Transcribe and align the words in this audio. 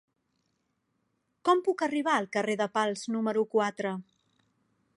Com 1.49 1.61
puc 1.67 1.83
arribar 1.87 2.15
al 2.21 2.29
carrer 2.37 2.55
de 2.63 2.69
Pals 2.79 3.05
número 3.17 3.45
quatre? 3.55 3.93